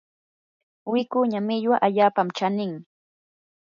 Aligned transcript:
wikuña 0.91 1.39
millwa 1.47 1.77
allaapa 1.85 2.21
chaninmi. 2.37 2.79